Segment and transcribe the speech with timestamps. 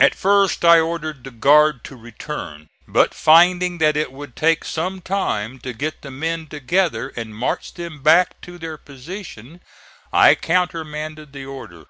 [0.00, 5.02] At first I ordered the guard to return, but finding that it would take some
[5.02, 9.60] time to get the men together and march them back to their position,
[10.10, 11.84] I countermanded the order.